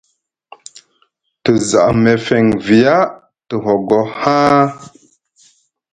[1.43, 2.97] Te za mefeŋ via
[3.47, 4.61] te hogo haa.